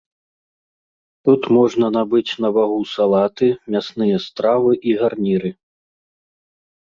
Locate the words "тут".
1.27-1.41